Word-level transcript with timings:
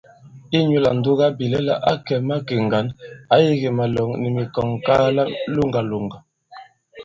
Inyū 0.57 0.79
lā 0.85 0.91
ǹdugabìlɛla 0.97 1.73
ǎ 1.91 1.93
kɛ̀ 2.05 2.17
i 2.21 2.25
makè 2.27 2.55
ŋgǎn, 2.65 2.87
ǎ 3.33 3.35
yī 3.43 3.53
kì 3.61 3.69
màlɔ̀ŋ 3.77 4.09
nì 4.21 4.27
mikɔ̀ŋŋkaala 4.35 5.23
loŋgàlòŋgà. 5.55 6.17